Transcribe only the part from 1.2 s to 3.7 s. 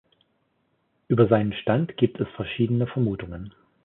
seinen Stand gibt es verschiedene Vermutungen.